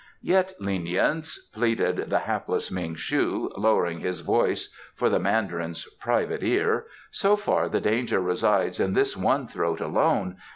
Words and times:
"Yet, 0.23 0.55
lenience," 0.59 1.37
pleaded 1.37 2.09
the 2.09 2.17
hapless 2.17 2.71
Ming 2.71 2.95
shu, 2.95 3.51
lowering 3.55 3.99
his 3.99 4.21
voice 4.21 4.69
for 4.95 5.09
the 5.11 5.19
Mandarin's 5.19 5.85
private 5.99 6.41
ear, 6.41 6.87
"so 7.11 7.35
far 7.35 7.69
the 7.69 7.79
danger 7.81 8.19
resides 8.19 8.79
in 8.79 8.93
this 8.95 9.15
one 9.15 9.45
throat 9.45 9.79
alone. 9.79 10.37